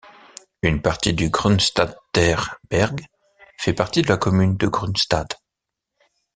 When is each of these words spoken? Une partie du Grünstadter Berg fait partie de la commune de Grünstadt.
Une 0.63 0.81
partie 0.81 1.13
du 1.13 1.29
Grünstadter 1.29 2.35
Berg 2.71 3.05
fait 3.59 3.73
partie 3.73 4.01
de 4.01 4.07
la 4.07 4.17
commune 4.17 4.57
de 4.57 4.65
Grünstadt. 4.65 5.39